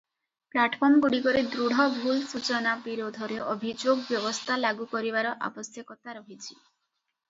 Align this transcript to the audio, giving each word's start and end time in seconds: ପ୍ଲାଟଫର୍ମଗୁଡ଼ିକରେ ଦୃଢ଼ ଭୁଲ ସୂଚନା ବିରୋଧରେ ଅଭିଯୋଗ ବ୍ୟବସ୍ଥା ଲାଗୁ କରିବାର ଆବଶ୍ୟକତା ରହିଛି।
ପ୍ଲାଟଫର୍ମଗୁଡ଼ିକରେ 0.53 1.43
ଦୃଢ଼ 1.55 1.85
ଭୁଲ 1.99 2.17
ସୂଚନା 2.31 2.73
ବିରୋଧରେ 2.87 3.39
ଅଭିଯୋଗ 3.53 4.07
ବ୍ୟବସ୍ଥା 4.09 4.61
ଲାଗୁ 4.67 4.93
କରିବାର 4.99 5.39
ଆବଶ୍ୟକତା 5.51 6.21
ରହିଛି। 6.23 6.53